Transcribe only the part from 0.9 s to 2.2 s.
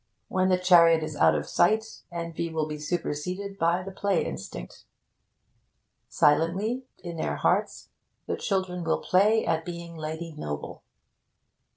is out of sight,